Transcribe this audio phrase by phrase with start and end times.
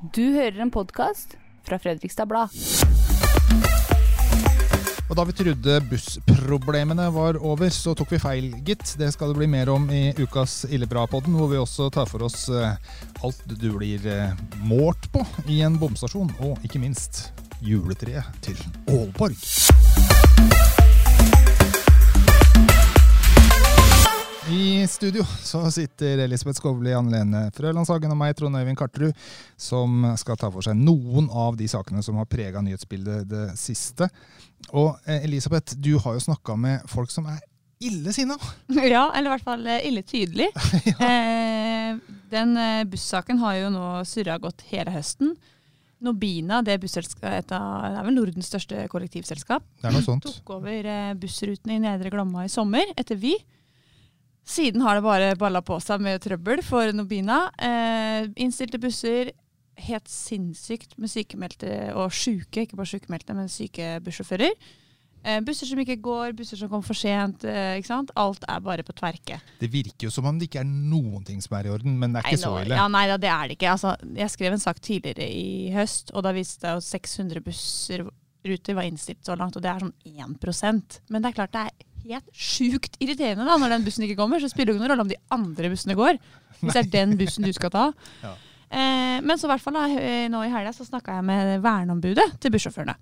[0.00, 1.34] Du hører en podkast
[1.68, 2.54] fra Fredrikstad Blad.
[5.10, 8.94] Og da vi trodde bussproblemene var over, så tok vi feil, gitt.
[8.96, 12.48] Det skal det bli mer om i ukas Illebra-podden, hvor vi også tar for oss
[12.48, 12.80] eh,
[13.20, 14.32] alt du blir eh,
[14.64, 17.26] målt på i en bomstasjon, og ikke minst
[17.60, 18.56] juletreet til
[18.88, 19.36] Aalborg.
[24.50, 29.14] I studio så sitter Elisabeth Skovli, Anne Lene Frølandshagen og meg, Trond Øyvind Karterud,
[29.54, 34.08] som skal ta for seg noen av de sakene som har prega nyhetsbildet det siste.
[34.72, 37.38] Og eh, Elisabeth, du har jo snakka med folk som er
[37.78, 38.38] ille sinna.
[38.94, 40.50] Ja, eller i hvert fall eh, ille tydelig.
[41.10, 41.94] eh,
[42.34, 45.36] den eh, bussaken har jo nå surra godt hele høsten.
[46.02, 50.26] Nobina, det er, et av, det er vel Nordens største kollektivselskap, Det er noe sånt.
[50.26, 53.34] tok over bussrutene i Nedre Glomma i sommer, etter Vy.
[54.46, 57.44] Siden har det bare balla på seg med trøbbel for Nobina.
[57.60, 59.30] Eh, innstilte busser,
[59.80, 64.56] helt sinnssykt med sykemeldte og sjuke, ikke bare sykemeldte, men syke bussjåfører.
[65.20, 67.44] Eh, busser som ikke går, busser som kommer for sent.
[67.44, 68.12] Eh, ikke sant?
[68.16, 69.36] Alt er bare på tverke.
[69.60, 72.14] Det virker jo som om det ikke er noen ting som er i orden, men
[72.14, 72.78] det er ikke så ille.
[72.80, 73.74] Ja, nei, da, det er det ikke.
[73.74, 78.08] Altså, jeg skrev en sak tidligere i høst, og da viste det at 600 busser
[78.48, 81.66] ruter var innstilt så langt, og det er sånn 1% Men det er klart det
[81.68, 84.42] er helt sjukt irriterende da, når den bussen ikke kommer.
[84.42, 86.20] Så spiller det ingen rolle om de andre bussene går,
[86.60, 87.90] hvis det er den bussen du skal ta.
[88.26, 88.36] Ja.
[88.70, 91.56] Eh, men så i hvert fall da, eh, nå i helga så snakka jeg med
[91.64, 92.94] verneombudet til bussjåførene.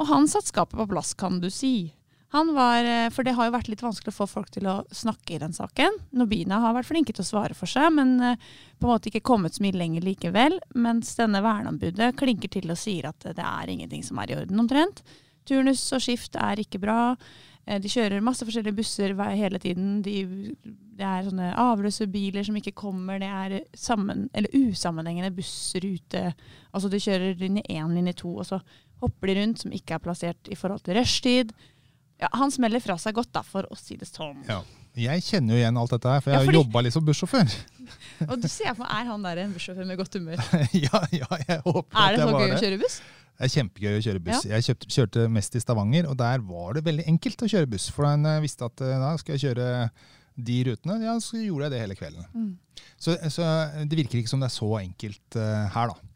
[0.00, 1.92] Og han satte skapet på plass, kan du si.
[2.34, 4.82] Han var, eh, For det har jo vært litt vanskelig å få folk til å
[4.90, 6.00] snakke i den saken.
[6.18, 8.36] Nobina har vært flinke til å svare for seg, men eh,
[8.80, 10.58] på en måte ikke kommet så mye lenger likevel.
[10.74, 14.58] Mens denne verneombudet klinker til og sier at det er ingenting som er i orden,
[14.58, 15.04] omtrent.
[15.46, 17.14] Turnus og skift er ikke bra.
[17.66, 20.02] Eh, De kjører masse forskjellige busser hele tiden.
[20.04, 20.54] De,
[20.94, 23.18] det er sånne avløse biler som ikke kommer.
[23.22, 26.34] Det er sammen, eller usammenhengende bussrute.
[26.74, 28.60] Altså de kjører linje 1, linje 2, og så
[29.02, 31.52] hopper de rundt som ikke er plassert i forhold til rushtid.
[32.22, 34.44] Ja, han smeller fra seg godt, da, for å si det sånn.
[34.48, 34.60] Ja.
[34.94, 37.04] Jeg kjenner jo igjen alt dette her, for jeg Ja, har fordi- jobba litt som
[37.04, 37.54] bussjåfør.
[38.30, 40.38] Og du ser for meg, er han der en bussjåfør med godt humør?
[40.86, 43.00] ja, ja, jeg håper Er at det jeg så var gøy å kjøre buss?
[43.34, 44.44] Det er kjempegøy å kjøre buss.
[44.46, 47.88] Jeg kjøpte, kjørte mest i Stavanger, og der var det veldig enkelt å kjøre buss.
[47.90, 49.68] For da jeg visste at eh, da skal jeg kjøre
[50.48, 50.98] de rutene.
[51.02, 52.28] Ja, så gjorde jeg det hele kvelden.
[52.34, 52.52] Mm.
[52.98, 53.48] Så, så
[53.86, 56.10] det virker ikke som det er så enkelt uh, her, da.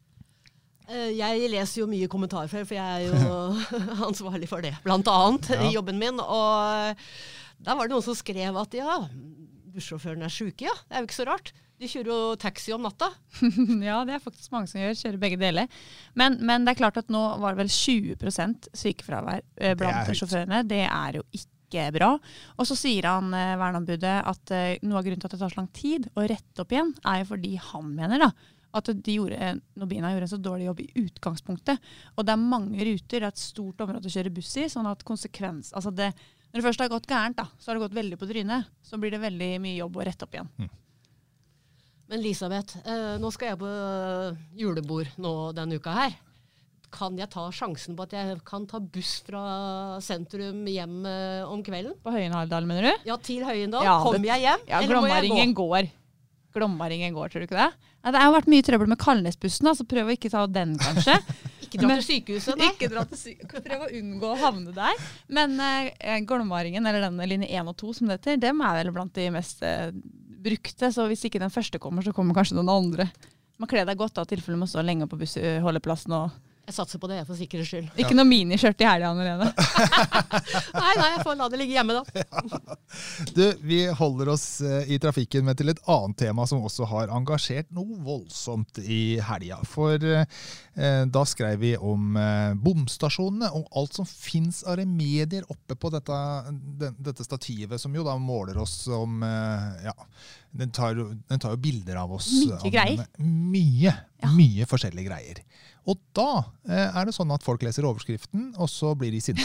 [0.88, 3.34] Eh, Jeg leser jo mye kommentarfelt, for jeg er jo
[4.08, 5.62] ansvarlig for det, blant annet, Ja.
[5.66, 6.22] i jobben min.
[6.22, 6.94] Og
[7.58, 9.00] der var det noen som skrev at ja,
[9.74, 10.74] bussjåførene er sjuke, ja.
[10.86, 11.50] Det er jo ikke så rart.
[11.78, 13.12] De kjører jo taxi om natta.
[13.88, 14.96] ja, det er faktisk mange som gjør.
[14.98, 15.70] Kjører begge deler.
[16.18, 20.18] Men, men det er klart at nå var det vel 20 sykefravær eh, blant det
[20.18, 20.64] sjåførene.
[20.66, 22.10] Det er jo ikke bra.
[22.58, 25.54] Og så sier han eh, verneombudet at eh, noe av grunnen til at det tar
[25.54, 28.32] så lang tid å rette opp igjen, er jo fordi han mener da,
[28.78, 31.86] at de gjorde, Nobina gjorde en så dårlig jobb i utgangspunktet.
[32.16, 34.66] Og det er mange ruter, det er et stort område å kjøre buss i.
[34.72, 36.10] sånn at konsekvens, altså det,
[36.48, 38.68] Når det først har gått gærent, da, så har det gått veldig på trynet.
[38.82, 40.70] Så blir det veldig mye jobb å rette opp igjen.
[42.08, 46.16] Men Elisabeth, eh, nå skal jeg på eh, julebord nå denne uka her.
[46.94, 49.42] Kan jeg ta sjansen på at jeg kan ta buss fra
[50.00, 51.98] sentrum hjem eh, om kvelden?
[52.00, 53.08] På Høyenhaldal, mener du?
[53.10, 53.84] Ja, til Høyendal.
[53.84, 55.68] Ja, Kommer jeg hjem, Ja, eller må jeg gå?
[55.68, 55.90] Går.
[56.56, 57.68] Glommaringen går, tror du ikke det?
[58.00, 60.78] Ja, det har vært mye trøbbel med Kalnesbussen, så så prøv å ikke ta den,
[60.80, 61.18] kanskje.
[61.68, 62.68] Ikke dra til sykehuset, nei.
[62.72, 63.66] ikke dra til sykehuset.
[63.66, 65.02] Prøv å unngå å havne der.
[65.36, 68.92] Men eh, Glommaringen, eller denne linje 1 og 2 som det heter, dem er vel
[68.94, 69.90] blant de mest eh,
[70.42, 70.92] brukte.
[70.94, 73.08] Så hvis ikke den første kommer, så kommer kanskje noen andre.
[73.58, 76.14] Man kler deg godt da, i tilfelle du må stå lenge på bussholdeplassen.
[76.14, 77.86] Og Jeg satser på det, for sikkerhets skyld.
[78.02, 79.24] ikke noe miniskjørt i helga, Anne
[80.82, 82.74] Nei, nei, jeg får la det ligge hjemme, da.
[83.36, 87.12] Du, vi holder oss eh, i trafikken med til et annet tema som også har
[87.14, 89.62] engasjert noe voldsomt i helga.
[89.68, 95.76] For eh, da skrev vi om eh, bomstasjonene og alt som fins av remedier oppe
[95.76, 96.20] på dette,
[96.52, 99.96] den, dette stativet, som jo da måler oss om eh, Ja,
[100.50, 102.28] den tar, den tar jo bilder av oss.
[102.32, 103.04] Mye greier.
[103.20, 103.94] Mye,
[104.34, 105.42] mye forskjellige greier.
[105.88, 109.44] Og da eh, er det sånn at folk leser overskriften, og så blir de sinte.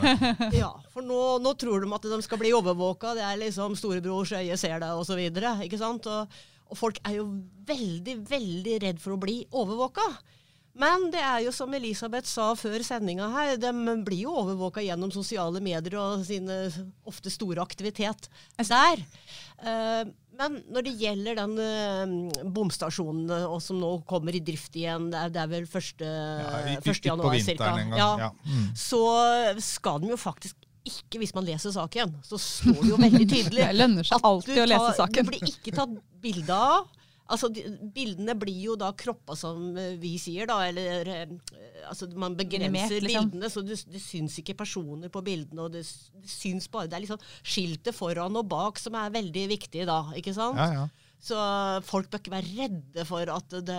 [0.62, 3.12] Ja, for nå, nå tror de at de skal bli overvåka.
[3.18, 5.20] Det er liksom storebrors øye ser deg, osv.
[5.66, 6.08] Ikke sant?
[6.08, 6.38] Og,
[6.70, 7.28] og folk er jo
[7.68, 10.08] veldig, veldig redd for å bli overvåka.
[10.74, 13.70] Men det er jo som Elisabeth sa før sendinga her, de
[14.06, 16.48] blir jo overvåka gjennom sosiale medier og sin
[17.06, 18.26] ofte store aktivitet
[18.58, 19.04] der.
[19.62, 20.02] Eh,
[20.38, 25.10] men når det gjelder den uh, bomstasjonen eh, og som nå kommer i drift igjen,
[25.12, 26.04] det er, det er vel 1.
[26.04, 27.08] Ja, i- i- 1.
[27.10, 27.70] januar ca.
[27.98, 28.10] ja.
[28.26, 28.30] ja.
[28.44, 28.68] Mm.
[28.76, 29.00] Så
[29.62, 33.62] skal de jo faktisk ikke, hvis man leser saken, så står det jo veldig tydelig
[33.70, 35.14] Det lønner seg alltid tar, å lese saken.
[35.16, 35.94] Det blir ikke tatt
[36.24, 36.90] bilde av.
[37.24, 37.48] Altså,
[37.94, 40.58] Bildene blir jo da kroppa, som eh, vi sier, da.
[40.68, 41.30] Eller eh,
[41.88, 43.30] altså, man begrenser Minimert, liksom.
[43.30, 45.64] bildene, så det, det syns ikke personer på bildene.
[45.64, 45.86] Og det,
[46.20, 50.02] det syns bare Det er liksom skiltet foran og bak som er veldig viktig da,
[50.20, 50.60] ikke sant?
[50.60, 51.14] Ja, ja.
[51.24, 51.38] Så
[51.88, 53.78] folk bør ikke være redde for at det,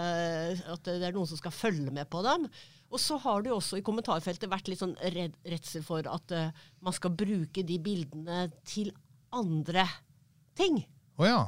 [0.66, 2.48] at det er noen som skal følge med på dem.
[2.90, 6.34] Og så har det jo også i kommentarfeltet vært litt sånn redd, redsel for at
[6.34, 8.90] uh, man skal bruke de bildene til
[9.36, 9.86] andre
[10.58, 10.82] ting.
[11.22, 11.40] Å ja.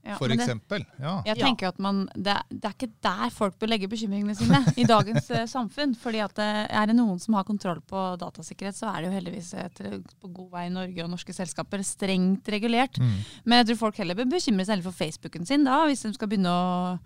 [0.00, 0.80] Ja, For eksempel.
[0.96, 1.18] Ja.
[1.28, 4.62] Jeg tenker at man, det, er- det er ikke der folk bør legge bekymringene sine
[4.80, 5.92] i dagens eh, samfunn.
[5.94, 9.16] fordi at eh, Er det noen som har kontroll på datasikkerhet, så er det jo
[9.18, 12.96] heldigvis etter, på god vei i Norge og norske selskaper strengt regulert.
[12.96, 13.12] Mm.
[13.44, 16.32] Men jeg tror folk heller bør bekymre seg for Facebooken sin da, hvis de skal
[16.32, 16.96] begynne å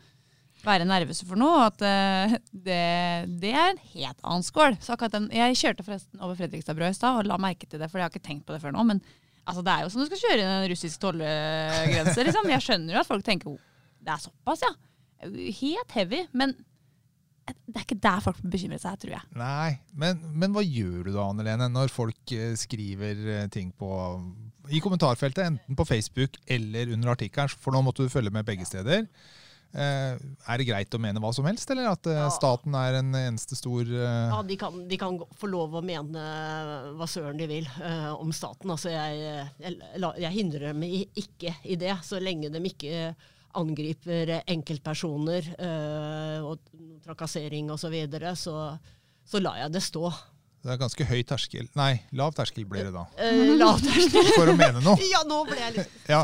[0.65, 1.67] være nervøse for noe.
[1.67, 2.81] At eh, det,
[3.43, 4.79] det er en helt annen skål.
[5.11, 8.07] Den, jeg kjørte forresten over Fredrikstadbrua i stad og la merke til det, for jeg
[8.07, 8.87] har ikke tenkt på det før nå.
[8.95, 9.03] men
[9.45, 12.27] Altså, det er jo som du skal kjøre en russisk tollegrense.
[12.29, 12.53] Liksom.
[12.55, 13.59] Jeg skjønner jo at folk tenker oh,
[14.05, 14.73] det er såpass, ja.
[15.61, 16.23] Helt heavy.
[16.37, 16.55] Men
[17.45, 19.29] det er ikke der folk bekymrer seg, tror jeg.
[19.37, 23.73] Nei, men, men hva gjør du da, Anne Lene, når folk eh, skriver eh, ting
[23.77, 23.91] på
[24.73, 28.65] i kommentarfeltet, enten på Facebook eller under artikkelen, for nå måtte du følge med begge
[28.69, 29.05] steder.
[29.75, 32.29] Eh, er det greit å mene hva som helst, eller at eh, Ja.
[32.31, 36.25] staten er en eneste stor eh, Ja, de kan, de kan få lov å mene
[36.95, 38.71] hva søren de vil eh, om staten.
[38.71, 39.79] Altså, jeg, jeg,
[40.23, 43.15] jeg hindrer dem ikke i det, så lenge de ikke
[43.55, 46.63] angriper enkeltpersoner eh, og
[47.05, 48.59] trakassering osv., så, videre, så
[49.25, 50.11] så lar jeg det stå.
[50.65, 51.67] Det er ganske høy terskel.
[51.77, 53.03] Nei, lav terskel blir det da.
[53.21, 54.31] Eh, lav terskel.
[54.33, 54.97] For å mene noe.
[55.13, 56.23] Ja, nå ble jeg litt Ja.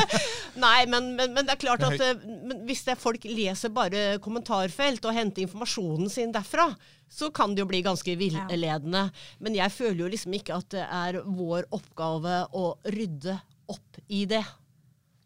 [0.64, 3.72] Nei, men, men, men det er klart at eh, men hvis det er folk leser
[3.72, 6.68] bare kommentarfelt og henter informasjonen sin derfra,
[7.08, 9.06] så kan det jo bli ganske villedende.
[9.40, 13.38] Men jeg føler jo liksom ikke at det er vår oppgave å rydde
[13.72, 14.44] opp i det.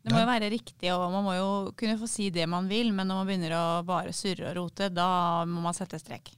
[0.04, 1.50] Det må jo være riktig, og man må jo
[1.80, 4.90] kunne få si det man vil, men når man begynner å bare surre og rote,
[4.92, 5.08] da
[5.48, 6.28] må man sette strek.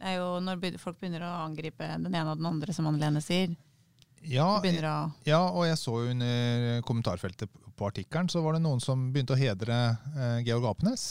[0.00, 3.20] Det er jo når folk begynner å angripe den ene og den andre, som Anne-Lene
[3.20, 3.52] sier.
[4.24, 4.60] Ja,
[5.24, 9.32] ja, og jeg så jo under kommentarfeltet på artikkelen, så var det noen som begynte
[9.32, 9.76] å hedre
[10.12, 11.04] eh, Georg Apenes.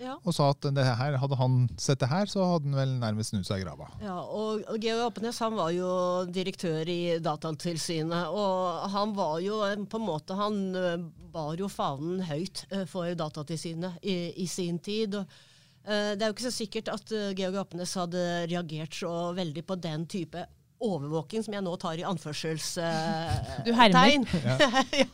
[0.00, 0.16] Ja.
[0.26, 3.30] Og sa at det her, hadde han sett det her, så hadde han vel nærmest
[3.30, 3.86] snudd seg i grava.
[4.02, 5.90] Ja, og Georg Apenes han var jo
[6.34, 11.70] direktør i Datatilsynet, og han var jo eh, på en måte Han eh, bar jo
[11.72, 15.20] fanen høyt eh, for Datatilsynet i, i sin tid.
[15.22, 15.52] og
[15.84, 19.76] Det er jo ikke så sikkert at eh, Georg Apenes hadde reagert så veldig på
[19.76, 20.46] den type
[20.84, 23.64] overvåking som jeg nå tar i anførselstegn.
[23.66, 24.24] Du hermer.
[24.48, 24.56] ja.
[25.04, 25.08] ja.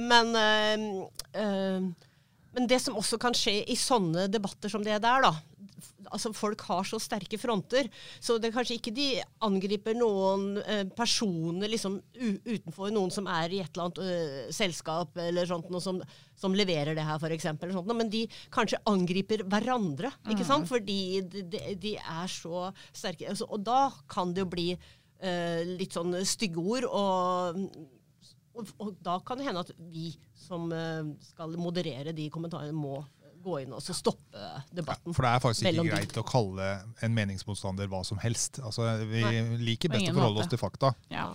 [0.00, 0.76] men eh,
[1.40, 1.80] eh,
[2.52, 5.32] men det som også kan skje i sånne debatter som det der, da
[6.08, 7.88] altså Folk har så sterke fronter,
[8.20, 9.06] så det er kanskje ikke de
[9.44, 15.18] angriper noen eh, personer liksom utenfor noen som er i et eller annet eh, selskap
[15.20, 16.00] eller sånt, noe som,
[16.38, 17.48] som leverer det her, f.eks.
[17.92, 18.24] Men de
[18.54, 20.68] kanskje angriper hverandre, ikke sant?
[20.70, 23.30] fordi de, de, de er så sterke.
[23.30, 26.88] Altså, og da kan det jo bli eh, litt sånn stygge ord.
[26.88, 27.66] og
[28.52, 33.00] og, og da kan det hende at vi som eh, skal moderere de kommentarene, må
[33.44, 35.12] gå inn og så stoppe debatten.
[35.16, 35.90] For det er faktisk ikke de.
[35.96, 36.70] greit å kalle
[37.02, 38.60] en meningsmotstander hva som helst.
[38.62, 39.22] Altså, vi
[39.64, 40.46] liker best å forholde måte.
[40.48, 40.94] oss til fakta.
[41.12, 41.28] ja.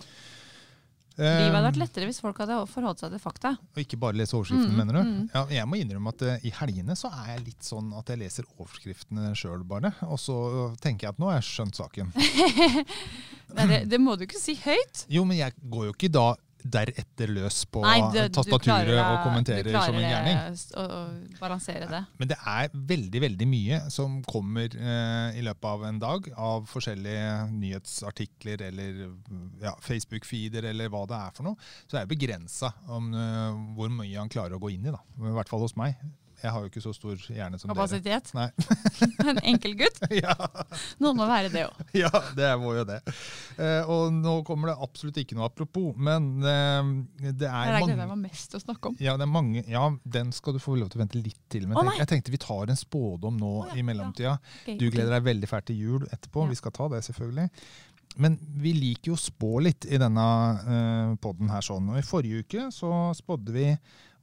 [1.18, 3.50] Eh, Livet hadde vært lettere hvis folk hadde forholdt seg til fakta.
[3.58, 5.00] og ikke bare lese overskriftene, Mm, mener du?
[5.08, 5.30] mm.
[5.34, 8.20] Ja, jeg må innrømme at uh, i helgene så er jeg litt sånn at jeg
[8.20, 9.90] leser overskriftene sjøl, bare.
[10.06, 10.36] Og så
[10.78, 12.12] tenker jeg at nå har jeg skjønt saken.
[13.56, 15.06] Nei, det, det må du ikke si høyt.
[15.10, 16.28] Jo, men jeg går jo ikke da
[16.62, 20.38] deretter løs på Nei, du tastaturet klarer og kommenterer som en gjerning.
[20.38, 20.60] gærning.
[20.74, 22.02] Å, å balansere det.
[22.20, 26.68] Men det er veldig veldig mye som kommer eh, i løpet av en dag av
[26.70, 29.02] forskjellige nyhetsartikler eller
[29.62, 31.68] ja, Facebook-feeder eller hva det er for noe.
[31.86, 34.94] Så det er begrensa om eh, hvor mye han klarer å gå inn i.
[34.94, 35.02] da.
[35.18, 35.98] I hvert fall hos meg.
[36.38, 37.76] Jeg har jo ikke så stor hjerne som dere.
[37.76, 38.30] Kapasitet.
[39.28, 39.98] En enkel gutt.
[40.22, 40.34] ja,
[41.02, 41.80] Noen må være det òg.
[41.98, 43.00] ja, det må jo det.
[43.58, 46.92] Eh, og nå kommer det absolutt ikke noe apropos, men eh,
[47.24, 49.00] det Det er er det jeg var meg mest til å snakke om.
[49.02, 49.84] ja, det er mange, ja,
[50.18, 51.66] den skal du få lov til å vente litt til.
[51.68, 51.98] Men nei.
[52.00, 54.38] jeg tenkte vi tar en spådom nå oh, ja, i mellomtida.
[54.62, 56.46] Ok, Du gleder deg veldig fælt til jul etterpå.
[56.46, 56.52] Ja.
[56.54, 57.48] Vi skal ta det, selvfølgelig.
[58.18, 60.26] Men vi liker jo å spå litt i denne
[60.64, 61.62] uh, poden her.
[61.64, 61.90] sånn.
[61.92, 63.68] Og I forrige uke så spådde vi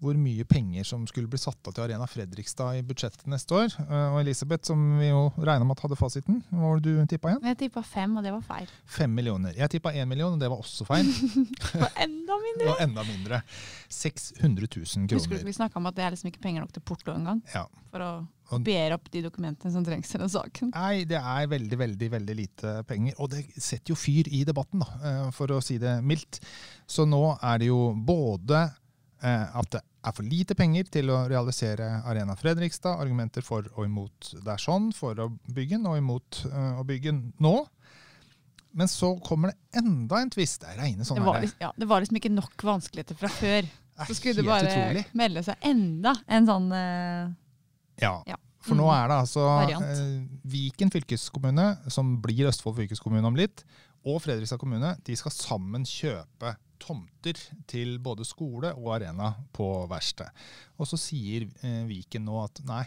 [0.05, 3.73] hvor mye penger som skulle bli satt av til Arena Fredrikstad i budsjettet neste år.
[3.85, 7.05] Eh, og Elisabeth, som vi jo regna med at hadde fasiten, hva var det du
[7.15, 7.47] tippa igjen?
[7.51, 8.69] Jeg tippa fem, og det var feil.
[8.97, 9.57] Fem millioner.
[9.57, 11.09] Jeg tippa én million, og det var også feil.
[11.81, 12.69] Og enda mindre!
[12.71, 13.41] Og enda mindre.
[13.89, 15.43] 600 000 Husker du kroner.
[15.45, 17.41] vi snakka om at det er liksom ikke penger nok til porto engang?
[17.53, 17.65] Ja.
[17.91, 18.11] For å
[18.49, 20.71] kopiere opp de dokumentene som trengs i den saken.
[20.75, 23.17] Nei, det er veldig, veldig veldig lite penger.
[23.23, 26.41] Og det setter jo fyr i debatten, da, eh, for å si det mildt.
[26.87, 28.65] Så nå er det jo både
[29.23, 32.99] eh, at det er for lite penger til å realisere Arena Fredrikstad.
[33.01, 36.85] Argumenter for og imot det er sånn, for å bygge den og imot øh, å
[36.87, 37.55] bygge den nå.
[38.75, 40.61] Men så kommer det enda en tvist.
[40.61, 43.69] Det er reine Det var, liksom, ja, det var liksom ikke nok vanskeligheter fra før.
[44.09, 45.05] Så skulle det bare utrolig.
[45.15, 47.29] melde seg enda en sånn uh,
[48.03, 48.17] Ja.
[48.27, 48.35] Ja.
[48.65, 48.95] For nå Mm.
[48.97, 49.43] er det altså
[49.85, 53.61] eh, Viken fylkeskommune, som blir Østfold fylkeskommune om litt,
[54.03, 57.39] og Fredrikstad kommune, de skal sammen kjøpe tomter
[57.69, 60.45] til både skole og arena på verkstedet.
[60.77, 62.83] Og så sier eh, Viken nå at nei,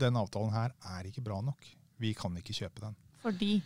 [0.00, 1.68] den avtalen her er ikke bra nok.
[2.00, 2.96] Vi kan ikke kjøpe den.
[3.22, 3.60] fordi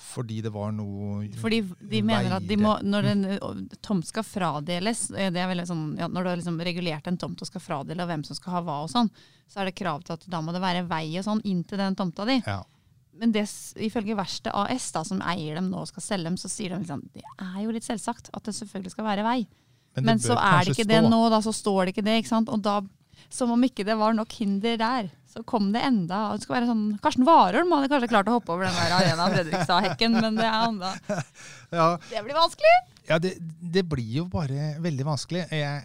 [0.00, 1.60] Fordi det var noe Fordi
[1.90, 5.86] de mener at de må, når en tomt skal fradeles eh, det er veldig sånn,
[6.00, 8.62] ja, Når du har liksom regulert en tomt og skal fradele hvem som skal ha
[8.64, 9.10] hva, og sånn,
[9.50, 11.80] så er det krav til at da må det være vei og sånn inn til
[11.80, 12.40] den tomta di.
[12.46, 12.62] Ja.
[13.20, 13.44] Men det,
[13.84, 16.80] ifølge Verksted AS, da, som eier dem nå og skal selge dem, så sier de
[16.80, 19.40] liksom, det er jo litt selvsagt at det selvfølgelig skal være vei.
[19.98, 20.92] Men, Men, så er det ikke stå.
[20.94, 22.16] det nå, da, så står det ikke det.
[22.22, 22.48] ikke sant?
[22.48, 22.78] Og da,
[23.28, 26.70] som om ikke det var nok hinder der, så kom det enda det skal være
[26.70, 30.48] sånn, Karsten Warholm hadde kanskje klart å hoppe over den der Arena Fredrikstad-hekken, men det,
[30.48, 30.94] er enda,
[31.78, 32.72] Ja, det blir vanskelig.
[33.10, 35.44] Ja, det, det blir jo bare veldig vanskelig.
[35.54, 35.84] Jeg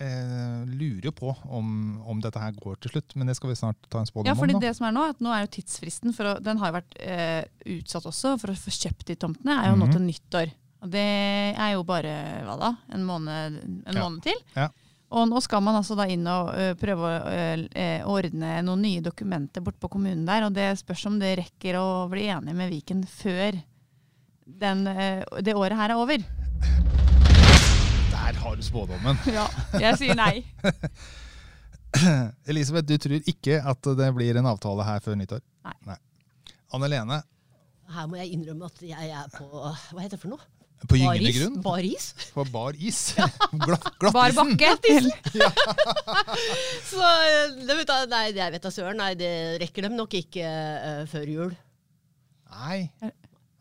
[0.00, 3.58] eh, lurer jo på om, om dette her går til slutt, men det skal vi
[3.60, 4.60] snart ta en spådom Ja, fordi om.
[4.64, 6.96] det som er nå, at nå er jo tidsfristen for å, Den har jo vært
[7.04, 7.44] eh,
[7.78, 9.92] utsatt også for å få kjøpt de tomtene, er jo nå Mhm.
[9.92, 10.52] til nyttår.
[10.82, 11.06] Og det
[11.60, 12.14] er jo bare
[12.46, 14.00] hva da, en måned, en Ja.
[14.08, 14.38] måned til.
[14.56, 14.68] Ja.
[15.12, 18.80] Og nå skal man altså da inn og ø, prøve å ø, eh, ordne noen
[18.80, 22.54] nye dokumenter bort på kommunen der, og det spørs om det rekker å bli enig
[22.54, 23.58] med Viken før
[24.46, 26.18] den, ø, det året her er over.
[28.30, 29.16] Der har du spådommen.
[29.38, 30.44] Ja, jeg sier nei.
[32.50, 35.40] Elisabeth, du tror ikke at det blir en avtale her før nyttår?
[35.66, 35.96] Nei.
[36.70, 37.16] Anne Lene,
[37.90, 40.46] Her må jeg innrømme at jeg er på Hva heter det for noe?
[40.86, 41.40] på gyngende Baris?
[41.40, 41.56] grunn?
[41.64, 42.04] Baris?
[42.32, 43.00] På bar is?
[43.66, 45.10] Glatt, Bar glattisen?
[45.10, 45.50] bakke.
[46.88, 48.96] Så eh, det vet jeg, nei, jeg vet da søren.
[49.02, 51.52] Nei, det rekker dem nok ikke uh, før jul.
[52.54, 52.78] Nei.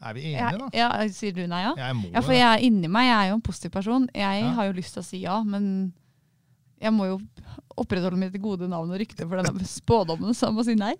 [0.01, 0.67] Er vi enige, da?
[0.73, 1.73] ja, sier du nei, ja?
[1.75, 4.07] Jeg må Ja, for jeg er inni meg, jeg er jo en positiv person.
[4.15, 4.51] Jeg Ja.
[4.55, 5.91] har jo lyst til å si ja, men
[6.79, 7.17] jeg må jo
[7.77, 10.93] opprettholde mitt gode navn og rykte for denne spådommen, så jeg må si nei.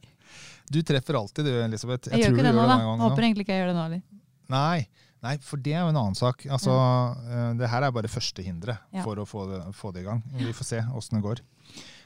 [0.70, 2.10] Du treffer alltid du, Elisabeth.
[2.12, 2.78] Jeg, gjør ikke det nå, da.
[3.06, 4.02] Håper egentlig ikke jeg gjør det nå heller.
[4.50, 4.88] Nei,
[5.24, 6.44] nei, for det er jo en annen sak.
[6.52, 6.76] Altså,
[7.30, 9.04] eh, Det her er bare første hinderet Ja.
[9.04, 10.22] for å få det, få det i gang.
[10.36, 11.40] Vi får se åssen det går.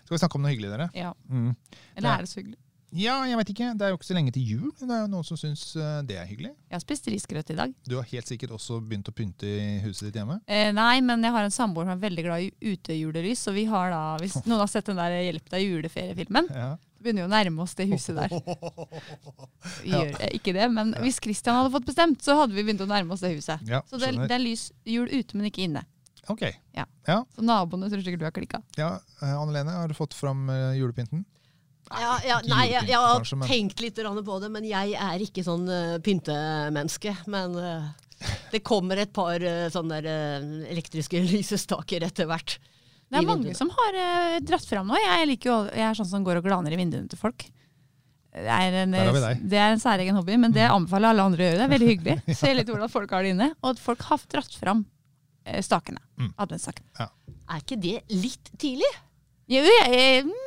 [0.06, 0.90] Skal vi snakke om noe hyggelig, dere?
[0.94, 1.14] Ja.
[1.30, 1.56] Mm.
[1.98, 2.58] Eller er det så hyggelig?
[2.94, 3.68] Ja, jeg vet ikke.
[3.78, 4.68] Det er jo ikke så lenge til jul.
[4.78, 6.52] Det er jo noen som syns eh, det er hyggelig.
[6.70, 7.74] Jeg har spist risgrøt i dag.
[7.90, 10.38] Du har helt sikkert også begynt å pynte i huset ditt hjemme.
[10.46, 13.42] Eh, nei, men jeg har en samboer som er veldig glad i utejulelys.
[13.50, 16.68] Og vi har da, hvis noen har sett den der Hjelp deg juleferie-filmen, Ja.
[16.78, 18.38] så begynner vi å nærme oss det huset der.
[19.82, 22.90] Vi gjør ikke det, men hvis Christian hadde fått bestemt, så hadde vi begynt å
[22.94, 23.66] nærme oss det huset.
[23.68, 25.84] Ja, Så det, det er lys jul ute, men ikke inne.
[26.32, 26.46] Ok.
[27.36, 28.62] Så naboene tror sikkert du har klikka.
[28.80, 31.26] Ja, eh, Anne Lene, har du fått fram eh, julepynten?
[31.92, 35.24] Ja, ja, nei, jeg, jeg har kanskje, men- tenkt litt på det, men jeg er
[35.24, 37.16] ikke sånn uh, pyntemenneske.
[37.28, 37.90] Men uh,
[38.54, 42.58] det kommer et par uh, sånne der, elektriske lysestaker etter hvert.
[43.14, 43.58] Det er mange vinduene.
[43.60, 43.98] som har
[44.42, 44.98] dratt fram nå.
[44.98, 47.46] Jeg, liker jo, jeg er sånn som går og glaner i vinduene til folk.
[48.34, 51.60] Det er en, det er en særegen hobby, men det anbefaler alle andre å gjøre.
[51.60, 52.16] Det er veldig hyggelig.
[52.40, 53.52] Se litt hvordan folk har det inne.
[53.62, 54.82] Og at folk har dratt fram
[55.62, 56.02] stakene.
[56.18, 56.32] Mm.
[56.42, 57.12] Adventsstakene.
[57.54, 58.90] Er ikke det litt tidlig?
[59.52, 60.43] Jo, jeg, jeg, mm,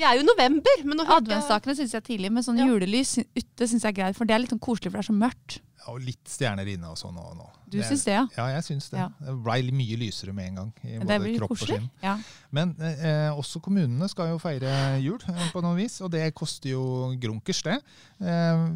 [0.00, 0.84] Vi er jo i november.
[0.88, 2.66] Men nå Adventsstakene syns jeg er tidlig, men sånn Ja.
[2.70, 4.16] julelys ute syns jeg er greit.
[4.16, 5.58] For det er litt sånn koselig, for det er så mørkt.
[5.80, 7.16] Ja, og litt stjerner inne og sånn.
[7.16, 7.46] Og, nå.
[7.72, 8.24] Du syns det, ja?
[8.36, 8.98] Ja, jeg syns det.
[9.00, 9.08] Ja.
[9.20, 10.72] Det blei mye lysere med en gang.
[10.84, 11.78] I både kropp og koselig.
[11.78, 11.90] skinn.
[12.02, 12.16] Ja.
[12.50, 16.70] Men eh, også kommunene skal jo feire jul eh, på noe vis, og det koster
[16.74, 16.82] jo
[17.20, 17.78] grunkers, det.
[18.20, 18.66] Eh,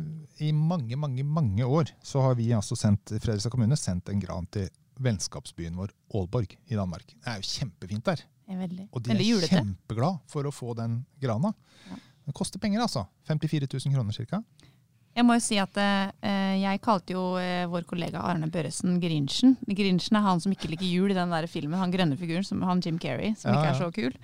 [0.48, 4.46] I mange, mange mange år så har vi altså sendt, Fredrikstad kommune sendt en gran
[4.52, 4.68] til
[5.00, 7.04] vennskapsbyen vår Aalborg i Danmark.
[7.06, 9.48] Det er jo kjempefint der, er veldig, og de er julete.
[9.56, 11.54] kjempeglad for å få den grana.
[11.90, 11.96] Ja.
[12.24, 13.06] Det koster penger, altså.
[13.28, 14.42] 54 000 kroner ca.
[15.14, 19.54] Jeg må jo si at eh, jeg kalte jo eh, vår kollega Arne Børresen Grinchen.
[19.68, 22.64] Grinchen er han som ikke liker jul i den der filmen, han grønne figuren, som
[22.66, 24.16] han Jim Carrey, som Ja, ikke er så kul.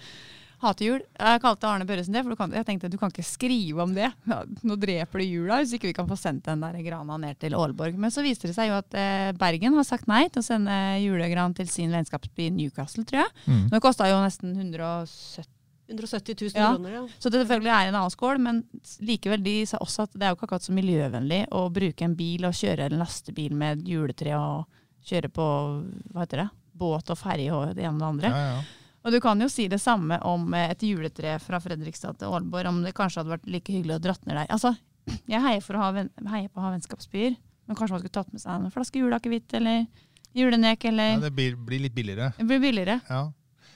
[0.61, 1.03] Hater jul.
[1.17, 3.95] Jeg kalte Arne Børresen det, for du kan, jeg tenkte du kan ikke skrive om
[3.97, 4.11] det.
[4.29, 7.39] Ja, nå dreper du jula hvis ikke vi kan få sendt den der grana ned
[7.41, 7.97] til Aalborg.
[8.01, 10.75] Men så viste det seg jo at eh, Bergen har sagt nei til å sende
[11.01, 13.33] julegran til sin vennskapsby Newcastle, tror jeg.
[13.47, 13.63] Mm.
[13.71, 15.49] Men det kosta jo nesten 170
[15.91, 16.69] 170 000 Ja.
[16.77, 17.01] kroner, ja.
[17.19, 18.61] så det selvfølgelig er en annen skål, men
[19.03, 22.15] likevel de sa også at det er jo ikke akkurat så miljøvennlig å bruke en
[22.15, 24.69] bil og kjøre en lastebil med juletre og
[25.11, 25.47] kjøre på
[26.13, 26.49] hva heter det,
[26.79, 28.31] båt og ferje og det ene og det andre.
[28.31, 28.61] Ja, ja.
[29.05, 32.69] Og du kan jo si det samme om eh, et juletre fra Fredrikstad til Aalborg,
[32.69, 34.51] om det kanskje hadde vært like hyggelig å dratt ned der.
[34.53, 34.75] Altså,
[35.31, 35.93] jeg heier, for å ha
[36.35, 39.55] heier på å ha vennskapsbyer, men kanskje man skulle tatt med seg en flaske juleakevitt
[39.57, 39.87] eller
[40.37, 42.33] julenek, eller ja, det blir, blir litt billigere.
[42.37, 42.99] Det blir billigere.
[43.09, 43.23] Ja.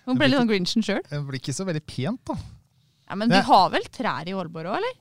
[0.05, 1.01] Hun ble litt sånn Grinchen sjøl.
[1.09, 2.37] Det blir ikke så veldig pent, da.
[3.09, 4.95] Ja, men Det- de har vel trær i Aalborg òg, eller?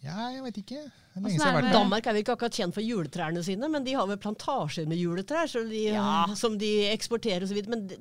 [0.00, 0.78] Ja, jeg vet ikke.
[1.10, 1.66] Er er.
[1.74, 4.96] Danmark er vel ikke akkurat kjent for juletrærne sine, men de har vel plantasjer med
[4.96, 6.24] juletrær de, Ja.
[6.38, 7.58] som de eksporterer osv.
[7.68, 7.98] Men de,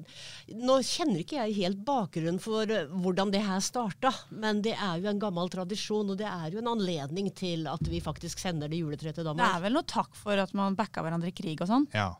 [0.53, 4.13] nå kjenner ikke jeg helt bakgrunnen for eh, hvordan det her starta.
[4.31, 7.83] Men det er jo en gammel tradisjon, og det er jo en anledning til at
[7.83, 9.43] vi faktisk sender det juletreet til Danmark.
[9.49, 11.87] Det er vel noe takk for at man backa hverandre i krig og sånn.
[11.93, 12.13] Ja.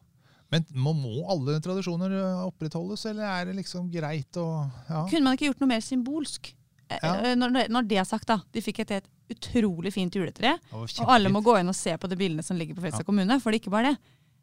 [0.51, 2.11] Men må, må alle tradisjoner
[2.49, 5.05] opprettholdes, eller er det liksom greit å ja.
[5.07, 6.55] Kunne man ikke gjort noe mer symbolsk?
[6.89, 7.15] Ja.
[7.21, 8.39] eh, Når, når det er sagt, da.
[8.51, 10.55] De fikk et helt utrolig fint juletre.
[10.73, 13.37] Og alle må gå inn og se på de bildene som ligger på Fredrikstad kommune.
[13.41, 13.99] For det er ikke bare det.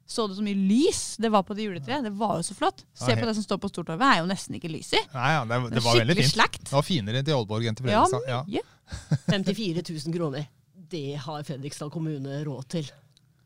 [0.07, 2.05] Så du så mye lys det var på det juletreet?
[2.07, 2.85] Det var jo så flott.
[2.95, 5.01] Se på det som står på Stortorvet, er jo nesten ikke lys i.
[5.17, 6.31] Nei, ja, det, Det det var veldig fint.
[6.37, 6.63] Slekt.
[6.69, 8.31] Det var finere til Aalborg enn til Ja, Fredrikstad.
[8.31, 8.63] Ja, mye.
[9.35, 10.47] 54 000 kroner.
[10.95, 12.91] Det har Fredrikstad kommune råd til,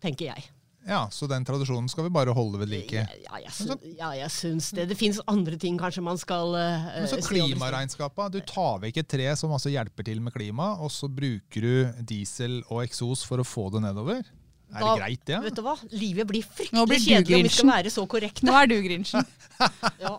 [0.05, 0.45] tenker jeg.
[0.87, 3.03] Ja, Så den tradisjonen skal vi bare holde ved like.
[3.25, 4.87] Ja, jeg, syns, ja, jeg syns det.
[4.91, 8.33] Det fins andre ting kanskje man skal uh, Men så klimaregnskapet.
[8.33, 12.05] Du tar vekk et tre som altså hjelper til med klima, og så bruker du
[12.09, 14.25] diesel og eksos for å få det nedover.
[14.71, 15.43] Er Da- det greit, det?
[15.49, 15.77] Vet du hva?
[15.91, 18.47] Livet blir fryktelig blir kjedelig om vi skal være så korrekte.
[18.47, 19.27] Nå er du Grinchen.
[20.01, 20.17] Ja.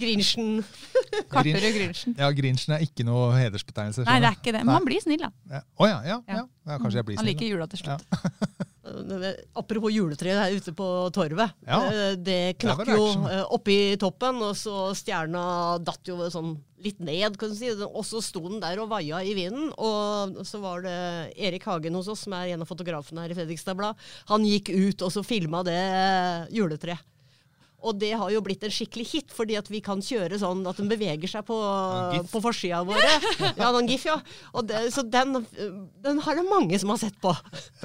[0.00, 0.64] Grinchen.
[1.32, 2.14] Karterud Grinchen.
[2.16, 4.06] Ja, Grinchen er ikke noe hedersbetegnelse.
[4.06, 4.64] Nei, det er ikke det.
[4.64, 5.32] Men han blir snill, da.
[5.50, 5.60] Ja.
[5.76, 6.34] Å ja, ja, ja.
[6.40, 6.44] Ja.
[6.70, 6.78] ja.
[6.78, 7.26] Kanskje jeg blir snill.
[7.26, 8.68] Han liker jula til slutt.
[8.90, 11.52] Eh, Apropos juletreet her ute på torvet.
[11.66, 11.80] Ja.
[11.90, 17.00] Eh, Det knakk det jo eh, oppi toppen, og så stjerna datt jo sånn litt
[17.04, 17.70] ned, kan du si.
[17.84, 19.68] Og så sto den der og vaia i vinden.
[19.76, 20.96] Og så var det
[21.36, 24.00] Erik Hagen hos oss, som er en av fotografene her i Fredrikstad Blad.
[24.32, 25.78] Han gikk ut og så filma det
[26.56, 27.04] juletreet.
[27.80, 30.80] Og det har jo blitt en skikkelig hit, fordi at vi kan kjøre sånn at
[30.80, 31.56] den beveger seg på,
[32.30, 33.12] på forsida våre.
[33.40, 34.18] Ja, noen gif, ja.
[34.52, 35.38] Og det, så den,
[36.04, 37.32] den har det mange som har sett på.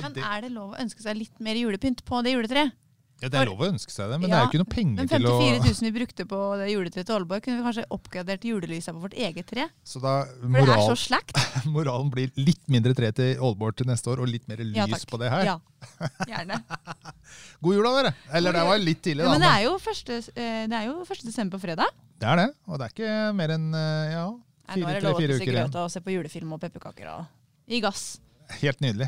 [0.02, 2.76] Men er det lov å ønske seg litt mer julepynt på det juletreet?
[3.24, 5.08] Ja, Det er lov å ønske seg det, men det er jo ikke noe penger
[5.08, 8.44] til å 54 000 vi brukte på det juletreet til Aalborg, kunne vi kanskje oppgradert
[8.50, 9.68] julelysa på vårt eget tre?
[9.88, 11.40] Så da For det er så slakt.
[11.78, 14.88] moralen blir litt mindre tre til Aalborg til neste år, og litt mer lys Ja,
[15.10, 15.48] på det her.
[15.48, 15.56] Ja,
[16.34, 16.60] gjerne.
[17.64, 18.14] God jul da, dere!
[18.36, 19.38] Eller det var litt tidlig, Ja, da.
[19.38, 20.14] men det er jo 1.
[20.36, 21.24] eh, det er jo 1.
[21.30, 21.96] desember på fredag.
[22.20, 22.50] det er det.
[22.68, 24.26] Og det er ikke mer enn eh, ja,
[24.76, 25.56] fire-tre-fire uker igjen.
[25.56, 28.06] Nå er det lov lov å se på julefilm og pepperkaker og gi gass.
[28.60, 29.08] Helt nydelig.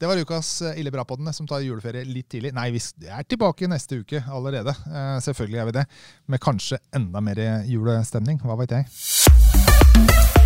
[0.00, 2.54] Det var ukas eh, Ille bra-poddene som tar juleferie litt tidlig.
[2.56, 4.72] Nei, vi er tilbake neste uke allerede.
[4.88, 5.86] Eh, selvfølgelig er vi det.
[6.32, 8.40] Med kanskje enda mer julestemning.
[8.40, 10.39] Hva veit jeg.